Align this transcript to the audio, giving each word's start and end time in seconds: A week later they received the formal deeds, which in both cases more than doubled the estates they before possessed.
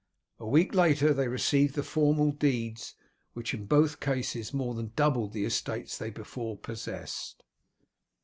A 0.39 0.47
week 0.47 0.73
later 0.73 1.13
they 1.13 1.27
received 1.27 1.75
the 1.75 1.83
formal 1.83 2.31
deeds, 2.31 2.95
which 3.33 3.53
in 3.53 3.67
both 3.67 3.99
cases 3.99 4.51
more 4.51 4.73
than 4.73 4.93
doubled 4.95 5.31
the 5.31 5.45
estates 5.45 5.95
they 5.95 6.09
before 6.09 6.57
possessed. 6.57 7.43